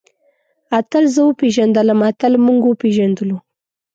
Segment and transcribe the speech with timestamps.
[0.79, 1.99] اتل زه وپېژندلم.
[2.09, 3.37] اتل موږ وپېژندلو.